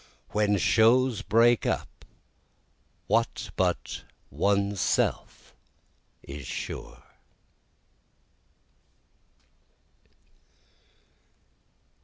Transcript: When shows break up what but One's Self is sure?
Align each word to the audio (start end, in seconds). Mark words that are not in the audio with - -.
When 0.29 0.57
shows 0.57 1.21
break 1.21 1.63
up 1.67 2.05
what 3.05 3.51
but 3.55 4.03
One's 4.31 4.81
Self 4.81 5.53
is 6.23 6.47
sure? 6.47 7.03